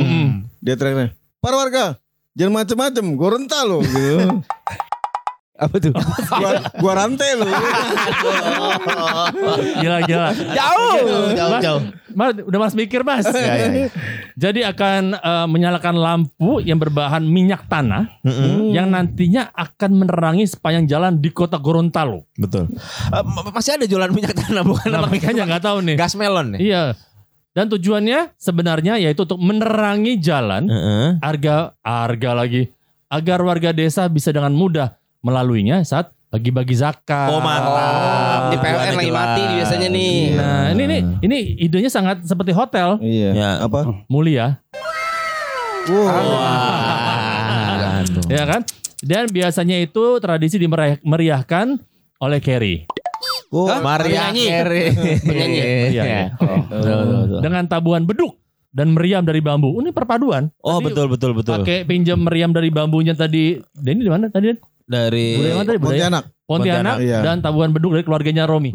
Dia 0.64 0.80
teriaknya, 0.80 1.12
para 1.44 1.60
warga 1.60 2.00
jangan 2.40 2.64
macem-macem 2.64 3.04
Gorontalo 3.20 3.84
gitu. 3.84 4.40
Apa 5.56 5.76
tuh? 5.80 5.96
gua, 6.36 6.52
gua 6.76 6.94
rantai 6.98 7.30
lu. 7.34 7.48
Gila 9.80 9.98
gila. 10.04 10.30
Jauh. 10.52 11.00
Jauh, 11.32 11.60
jauh. 11.62 11.82
Mas, 12.16 12.32
udah 12.40 12.60
mas 12.60 12.74
mikir 12.74 13.04
mas. 13.04 13.28
Ya, 13.28 13.40
ya, 13.60 13.68
ya. 13.68 13.88
Jadi 14.36 14.64
akan 14.64 15.16
eh, 15.16 15.48
menyalakan 15.48 15.96
lampu 15.96 16.60
yang 16.60 16.76
berbahan 16.76 17.24
minyak 17.24 17.68
tanah 17.68 18.08
yang 18.72 18.88
nantinya 18.88 19.52
akan 19.52 20.04
menerangi 20.04 20.48
sepanjang 20.48 20.88
jalan 20.88 21.20
di 21.20 21.32
kota 21.32 21.60
Gorontalo. 21.60 22.24
Betul. 22.36 22.72
Eh, 23.12 23.24
m- 23.24 23.52
masih 23.52 23.76
ada 23.76 23.86
jualan 23.86 24.12
minyak 24.12 24.32
tanah 24.34 24.64
bukan? 24.64 24.88
Nah, 24.92 25.08
makanya 25.08 25.44
nggak 25.44 25.64
tahu 25.64 25.78
nih. 25.84 25.96
gas 25.96 26.16
melon 26.16 26.56
nih. 26.56 26.60
Iya. 26.72 26.84
Dan 27.56 27.72
tujuannya 27.72 28.36
sebenarnya 28.36 29.00
yaitu 29.00 29.24
untuk 29.24 29.40
menerangi 29.40 30.20
jalan 30.20 30.68
Heeh. 30.68 31.24
harga 31.24 31.72
harga 31.80 32.32
lagi 32.36 32.68
agar 33.08 33.40
warga 33.40 33.72
desa 33.72 34.12
bisa 34.12 34.36
dengan 34.36 34.52
mudah 34.52 34.92
melaluinya 35.26 35.82
saat 35.82 36.14
bagi-bagi 36.30 36.78
zakat. 36.78 37.34
Oh, 37.34 37.42
mantap. 37.42 38.54
Di 38.54 38.58
PLN 38.62 38.94
lagi 38.94 39.10
jelas. 39.10 39.18
mati 39.18 39.42
biasanya 39.58 39.88
nih. 39.90 40.18
Nah, 40.38 40.64
ini 40.78 40.84
nih 40.86 41.02
ini 41.26 41.38
idenya 41.66 41.90
sangat 41.90 42.22
seperti 42.22 42.54
hotel 42.54 43.02
Iya. 43.02 43.30
Ya. 43.34 43.50
Apa? 43.66 44.06
mulia, 44.06 44.62
Wah. 45.90 46.14
Aduh. 48.06 48.22
ya 48.38 48.44
kan? 48.46 48.62
Dan 49.06 49.30
biasanya 49.34 49.82
itu 49.82 50.18
tradisi 50.22 50.62
dimeriahkan 50.62 51.78
oleh 52.22 52.40
Kerry. 52.42 52.86
Oh, 53.54 53.70
Maria 53.80 54.34
Penyanyi. 54.34 54.46
Carey. 54.50 54.88
Penyanyi. 55.30 55.60
Iya, 55.94 56.04
iya. 56.04 56.22
Dengan 57.46 57.64
tabuhan 57.70 58.04
beduk 58.04 58.36
dan 58.76 58.92
meriam 58.92 59.24
dari 59.24 59.40
bambu. 59.40 59.72
Oh, 59.72 59.80
Ini 59.80 59.96
perpaduan. 59.96 60.52
Oh 60.60 60.84
Tadi 60.84 60.92
betul 60.92 61.06
betul 61.08 61.32
betul. 61.32 61.64
Pakai 61.64 61.88
pinjam 61.88 62.20
meriam 62.20 62.52
dari 62.52 62.68
bambunya 62.74 63.16
tadi. 63.16 63.56
Dan 63.72 64.02
ini 64.02 64.04
di 64.04 64.12
mana 64.12 64.28
tadi? 64.28 64.52
Dari 64.86 65.42
tadi? 65.66 65.80
Pontianak. 65.82 66.24
Pontianak 66.46 67.02
Pontianak, 67.02 67.02
iya. 67.02 67.26
dan 67.26 67.42
tabuhan 67.42 67.74
beduk 67.74 67.98
dari 67.98 68.06
keluarganya 68.06 68.46
Romi. 68.46 68.70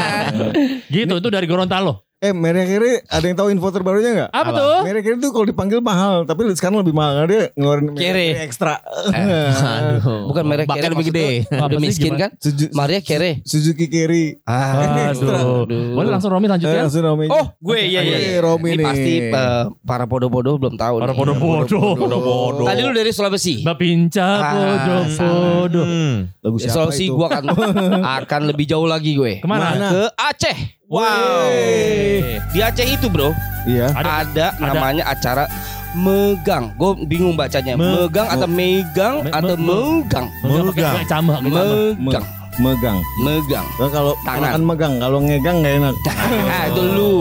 gitu 0.94 1.14
itu 1.16 1.28
dari 1.32 1.48
Gorontalo. 1.48 2.05
Eh, 2.16 2.32
Maria 2.32 2.64
Carey 2.64 3.04
ada 3.04 3.20
yang 3.22 3.36
tahu 3.36 3.52
info 3.52 3.68
terbarunya 3.68 4.10
nggak? 4.10 4.30
Apa, 4.32 4.48
tuh? 4.50 4.88
Maria 4.88 5.04
Carey 5.04 5.20
tuh 5.20 5.30
kalau 5.30 5.44
dipanggil 5.44 5.84
mahal, 5.84 6.24
tapi 6.24 6.48
sekarang 6.56 6.80
lebih 6.80 6.96
mahal 6.96 7.12
karena 7.14 7.28
dia 7.28 7.42
ngeluarin 7.52 7.92
Carey. 7.92 8.32
Ekstra. 8.40 8.80
Aduh. 9.12 10.32
Bukan 10.32 10.44
merek 10.48 10.64
Carey 10.64 10.88
lebih 10.88 11.12
gede. 11.12 11.44
sih, 11.44 11.76
miskin 11.76 12.16
gimana? 12.16 12.22
kan? 12.24 12.30
Suzu- 12.40 12.72
Maria 12.72 13.04
Carey. 13.04 13.44
Suzuki 13.44 13.84
Carey. 13.86 14.40
Ah. 14.42 15.12
Aduh. 15.12 15.92
Boleh 15.92 16.08
langsung 16.08 16.32
Romi 16.32 16.48
Eh, 16.48 16.56
lanjutkan? 16.56 16.88
langsung 16.88 17.04
Romi. 17.04 17.28
Oh, 17.28 17.52
gue 17.54 17.78
iya 17.84 18.00
iya. 18.00 18.16
Iya. 18.16 18.40
Romi 18.40 18.68
Ini 18.70 18.76
nih. 18.80 18.86
pasti 18.88 19.12
eh, 19.20 19.62
para 19.84 20.04
bodoh-bodoh 20.08 20.56
belum 20.56 20.74
tahu. 20.74 20.94
Para 20.96 21.12
nih. 21.12 21.20
bodoh-bodoh. 21.20 22.64
Tadi 22.64 22.80
lu 22.80 22.96
dari 22.96 23.12
Sulawesi. 23.12 23.60
Bapinca 23.60 24.24
Ah, 24.24 24.52
bodoh-bodoh. 24.56 25.84
Hmm. 25.84 26.32
Lagu 26.40 26.56
siapa 26.56 26.72
Sulawesi 26.80 27.12
gue 27.12 27.26
akan 27.28 27.44
akan 28.24 28.40
lebih 28.48 28.64
jauh 28.64 28.88
lagi 28.88 29.12
gue. 29.12 29.36
Ke 29.38 29.46
mana? 29.46 29.76
Mana? 29.76 29.88
Ke 29.92 30.02
Aceh. 30.16 30.75
Wow. 30.86 31.50
Di 32.54 32.62
Aceh 32.62 32.86
itu 32.86 33.10
bro 33.10 33.34
Iya. 33.66 33.90
Ada- 33.90 34.22
ada, 34.22 34.46
namanya 34.62 35.04
acara 35.10 35.44
megang. 35.92 36.70
Gue 36.78 36.94
bingung 37.02 37.34
bacanya. 37.34 37.74
Me- 37.74 38.06
megang 38.06 38.28
atau 38.30 38.46
megang 38.46 39.14
Me- 39.26 39.32
atau 39.34 39.54
me- 39.58 39.66
megang. 39.66 40.26
Megang. 40.46 40.94
Megang. 41.42 42.24
Megang. 42.56 42.98
Megang. 43.20 43.66
Nah, 43.76 43.90
kalau 43.90 44.12
Tangan. 44.22 44.62
megang, 44.62 44.94
kalau 44.96 45.18
ngegang 45.20 45.56
nggak 45.60 45.74
enak. 45.76 45.94
Ah, 46.48 46.62
itu 46.70 46.82
lu. 46.86 47.12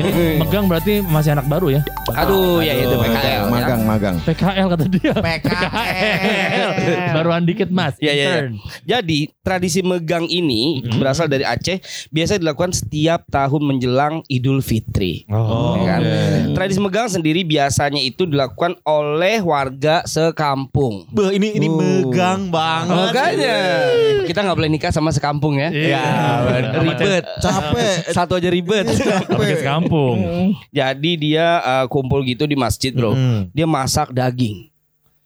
Ini 0.00 0.10
megang 0.42 0.64
berarti 0.64 1.04
masih 1.04 1.36
anak 1.36 1.46
baru 1.46 1.76
ya? 1.76 1.80
Aduh, 2.14 2.60
ya 2.60 2.74
itu 2.74 2.92
PKL. 2.92 3.24
ya. 3.24 3.38
Magang, 3.46 3.80
magang. 3.82 4.16
PKL 4.22 4.66
kata 4.68 4.84
dia. 4.86 5.12
PKL. 5.14 6.70
Baruan 7.16 7.42
dikit 7.42 7.68
mas. 7.68 7.94
Iya, 7.96 8.12
iya, 8.12 8.12
iya. 8.12 8.28
intern. 8.28 8.52
Jadi 8.82 9.20
tradisi 9.40 9.80
megang 9.80 10.26
ini 10.26 10.62
berasal 10.96 11.26
dari 11.26 11.42
Aceh, 11.42 11.80
biasa 12.08 12.36
dilakukan 12.36 12.72
setiap 12.72 13.26
tahun 13.28 13.62
menjelang 13.62 14.14
Idul 14.26 14.60
Fitri. 14.60 15.24
Oh, 15.28 15.74
Ya 15.74 15.96
kan? 15.96 16.00
Tradisi 16.52 16.78
megang 16.78 17.08
sendiri 17.08 17.42
biasanya 17.42 17.98
itu 17.98 18.24
dilakukan 18.24 18.78
oleh 18.82 19.40
warga 19.40 20.04
sekampung. 20.04 21.06
Beuh, 21.08 21.30
ini 21.30 21.52
ini 21.52 21.66
Oh. 21.66 21.78
megang 21.78 22.48
banget. 22.48 22.92
Makanya 22.92 23.56
kita 24.24 24.40
nggak 24.40 24.56
boleh 24.56 24.70
nikah 24.70 24.90
sama 24.90 25.10
sekampung 25.10 25.56
ya. 25.56 25.68
Iya. 25.68 26.04
Ribet. 26.78 27.24
Capek. 27.38 28.12
Satu 28.12 28.36
aja 28.36 28.48
ribet. 28.48 28.86
Pakai 29.24 29.56
sekampung. 29.56 30.16
Jadi 30.68 31.12
dia 31.16 31.58
uh, 31.60 31.86
kumpul 32.02 32.26
gitu 32.26 32.44
di 32.44 32.58
masjid, 32.58 32.90
Bro. 32.90 33.14
Hmm. 33.14 33.46
Dia 33.54 33.64
masak 33.64 34.10
daging. 34.10 34.66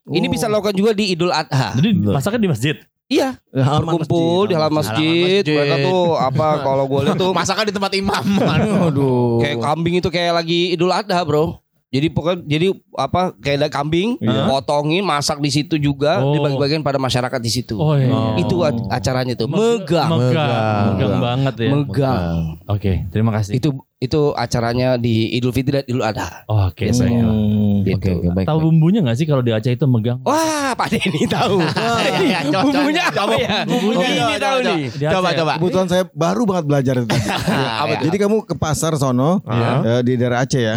Ini 0.07 0.27
bisa 0.29 0.47
lakukan 0.47 0.71
juga 0.71 0.93
di 0.93 1.11
Idul 1.11 1.33
Adha. 1.33 1.75
Jadi 1.75 1.91
masaknya 1.97 2.41
di 2.45 2.51
masjid. 2.53 2.77
Iya, 3.07 3.39
Halaman 3.55 4.03
berkumpul 4.03 4.51
di 4.51 4.55
halaman 4.59 4.83
masjid. 4.83 4.99
Halaman 4.99 5.47
masjid. 5.47 5.55
Mereka 5.55 5.77
tuh 5.87 6.03
apa 6.19 6.47
kalau 6.67 6.85
gue 6.91 7.01
lihat 7.07 7.15
tuh 7.15 7.31
Masakan 7.31 7.65
di 7.71 7.75
tempat 7.75 7.93
imam. 7.95 8.25
Aduh. 8.91 9.39
kayak 9.39 9.63
kambing 9.63 9.95
itu 10.03 10.09
kayak 10.11 10.43
lagi 10.43 10.75
Idul 10.75 10.91
Adha, 10.91 11.23
Bro. 11.23 11.63
Jadi 11.87 12.11
pokoknya 12.11 12.43
jadi 12.51 12.67
apa 12.99 13.31
kayak 13.39 13.57
ada 13.63 13.69
kambing, 13.71 14.19
Iya. 14.19 14.51
potongin, 14.51 15.07
masak 15.07 15.39
di 15.39 15.55
situ 15.55 15.79
juga, 15.79 16.19
Oh. 16.19 16.35
dibagi-bagian 16.35 16.83
pada 16.83 16.99
masyarakat 16.99 17.39
di 17.39 17.47
situ. 17.47 17.79
Oh 17.79 17.95
iya. 17.95 18.11
Oh. 18.11 18.35
Itu 18.43 18.67
acaranya 18.91 19.39
tuh. 19.39 19.47
Megang. 19.47 20.11
Megang. 20.11 20.11
Megang. 20.11 20.87
Megang 20.99 21.15
banget 21.23 21.55
ya. 21.63 21.71
Megang. 21.71 22.37
Oke, 22.67 22.93
terima 23.15 23.31
kasih. 23.39 23.63
Itu 23.63 23.86
itu 23.97 24.37
acaranya 24.37 25.01
di 25.01 25.33
Idul 25.33 25.57
Fitri 25.57 25.81
dan 25.81 25.85
Idul 25.89 26.05
Adha. 26.05 26.45
Oh, 26.53 26.69
Oke, 26.69 26.85
Biasanya. 26.85 27.25
baik. 27.25 27.33
Hmm. 27.33 27.77
Gitu. 27.81 28.11
baik. 28.29 28.45
Tahu 28.45 28.59
bumbunya 28.61 29.01
gak 29.01 29.17
sih 29.17 29.25
kalau 29.25 29.41
di 29.41 29.57
Aceh 29.57 29.73
itu 29.73 29.87
megang? 29.89 30.21
Wah, 30.21 30.77
Pak 30.77 30.93
Denny 30.93 31.25
tahu. 31.25 31.65
Iya, 32.27 32.45
coba, 32.53 32.63
Bumbunya 32.69 33.03
apa 33.09 33.35
ya? 33.41 33.57
Bumbunya 33.65 34.07
ini 34.07 34.21
coba, 34.21 34.37
tahu 34.37 34.59
coba, 34.61 34.69
nih. 34.69 34.85
Coba 35.09 35.29
coba. 35.33 35.53
Kebetulan 35.57 35.89
saya 35.89 36.05
baru 36.13 36.43
banget 36.45 36.65
belajar 36.69 36.95
itu. 37.01 37.09
Apa 37.83 37.93
tuh? 37.97 38.05
Jadi 38.11 38.17
kamu 38.21 38.37
ke 38.45 38.55
pasar 38.55 38.93
sono 39.01 39.41
Iya. 39.49 39.71
eh, 39.81 40.01
di 40.05 40.13
daerah 40.15 40.45
Aceh 40.45 40.61
ya. 40.61 40.75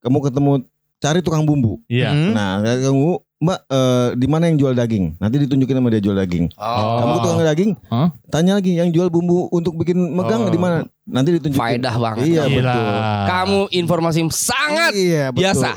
Kamu 0.00 0.18
ketemu 0.18 0.52
cari 0.98 1.20
tukang 1.22 1.46
bumbu. 1.46 1.78
Iya. 1.86 2.10
Nah, 2.34 2.58
kamu 2.66 3.20
Mbak 3.40 3.60
eh, 3.72 4.08
di 4.20 4.26
mana 4.28 4.52
yang 4.52 4.60
jual 4.60 4.76
daging? 4.76 5.16
Nanti 5.16 5.40
ditunjukin 5.40 5.72
sama 5.72 5.88
dia 5.88 6.04
jual 6.04 6.12
daging. 6.12 6.52
Oh. 6.60 7.00
Kamu 7.00 7.14
tukang 7.24 7.40
daging? 7.40 7.72
Hah? 7.88 8.12
Tanya 8.28 8.60
lagi 8.60 8.76
yang 8.76 8.92
jual 8.92 9.08
bumbu 9.08 9.48
untuk 9.48 9.80
bikin 9.80 9.96
megang 10.12 10.44
Oh. 10.44 10.52
di 10.52 10.60
mana? 10.60 10.84
Nanti 11.08 11.40
ditunjukin. 11.40 11.56
Faedah 11.80 11.96
banget. 11.96 12.28
Iya 12.28 12.44
Gila. 12.44 12.60
betul. 12.60 12.84
Kamu 13.32 13.60
informasi 13.72 14.20
sangat 14.28 14.92
Iya 14.92 15.32
betul. 15.32 15.40
biasa. 15.40 15.68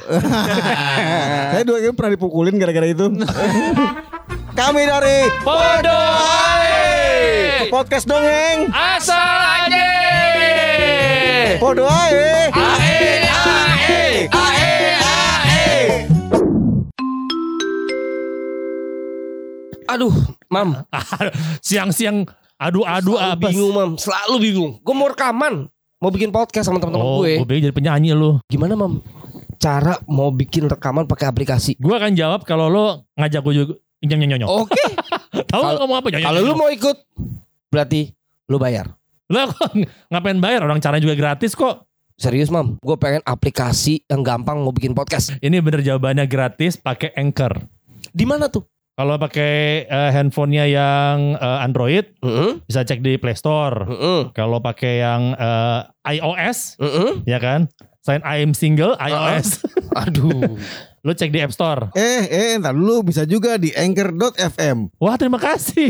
Saya 1.55 1.63
dua 1.63 1.77
kali 1.79 1.95
pernah 1.95 2.11
dipukulin 2.11 2.59
gara-gara 2.59 2.83
itu. 2.83 3.07
Kami 4.59 4.81
dari 4.83 5.31
Podo 5.41 6.01
podcast 7.71 8.03
dongeng. 8.05 8.67
asal 8.69 9.39
aja. 9.63 9.87
Podo 11.63 11.87
ae. 11.87 12.51
Aduh, 19.93 20.13
Mam. 20.49 20.81
Siang-siang 21.61 22.25
adu-adu 22.57 23.13
Selalu 23.13 23.29
apa? 23.29 23.45
bingung, 23.45 23.71
Mam. 23.71 23.91
Selalu 23.95 24.35
bingung. 24.41 24.71
Gue 24.81 24.95
mau 24.95 25.05
rekaman. 25.05 25.69
Mau 26.01 26.09
bikin 26.09 26.33
podcast 26.33 26.67
sama 26.67 26.81
teman-teman 26.81 27.05
Oh, 27.05 27.21
gue. 27.21 27.39
gue 27.39 27.63
jadi 27.63 27.71
penyanyi 27.71 28.11
lu. 28.11 28.41
Gimana, 28.49 28.73
Mam? 28.73 28.99
cara 29.55 29.95
mau 30.05 30.27
bikin 30.27 30.67
rekaman 30.67 31.07
pakai 31.07 31.23
aplikasi? 31.23 31.79
Gue 31.79 31.95
akan 31.95 32.11
jawab 32.11 32.43
kalau 32.43 32.67
lo 32.67 33.07
ngajak 33.15 33.39
gue 33.39 33.53
juga 33.55 33.73
nyong 34.01 34.19
nyong 34.19 34.39
nyong. 34.43 34.51
Oke. 34.59 34.83
Tahu 35.53 35.61
nggak 35.61 35.75
ngomong 35.79 35.97
apa? 36.03 36.07
Kalau 36.11 36.39
lu 36.41 36.51
nyong. 36.51 36.59
mau 36.59 36.67
ikut 36.67 36.97
berarti 37.69 38.11
lu 38.49 38.59
bayar. 38.59 38.91
Lah 39.31 39.47
kok 39.47 39.71
ngapain 40.11 40.35
bayar? 40.37 40.67
Orang 40.67 40.83
caranya 40.83 40.99
juga 40.99 41.15
gratis 41.15 41.55
kok. 41.55 41.87
Serius 42.13 42.51
mam, 42.51 42.75
gue 42.77 42.97
pengen 42.99 43.23
aplikasi 43.23 44.03
yang 44.05 44.19
gampang 44.21 44.59
mau 44.59 44.69
bikin 44.69 44.91
podcast. 44.91 45.33
Ini 45.39 45.63
bener 45.63 45.79
jawabannya 45.79 46.27
gratis 46.27 46.75
pakai 46.75 47.15
Anchor. 47.15 47.57
Di 48.11 48.27
mana 48.27 48.51
tuh? 48.51 48.67
Kalau 48.93 49.17
pakai 49.17 49.89
eh, 49.89 50.09
handphonenya 50.13 50.65
yang 50.69 51.33
eh, 51.33 51.65
Android 51.65 52.05
Heeh, 52.21 52.61
bisa 52.61 52.85
cek 52.85 53.01
di 53.01 53.17
Play 53.17 53.33
Store. 53.33 53.89
heeh, 53.89 54.29
Kalau 54.31 54.61
pakai 54.61 55.01
yang 55.01 55.33
eh, 55.33 55.79
iOS 56.13 56.77
heeh. 56.77 57.25
ya 57.25 57.41
kan? 57.41 57.65
Selain 58.05 58.21
I 58.21 58.45
am 58.45 58.53
single 58.53 58.93
iOS, 59.01 59.65
Aduh. 60.05 60.61
lo 61.05 61.11
cek 61.11 61.33
di 61.33 61.41
App 61.41 61.49
Store. 61.49 61.89
Eh, 61.97 62.21
eh, 62.23 62.47
entar 62.53 62.77
dulu 62.77 63.01
bisa 63.09 63.25
juga 63.25 63.57
di 63.57 63.73
anchor.fm. 63.73 64.93
Wah 65.01 65.17
terima 65.17 65.41
kasih. 65.41 65.89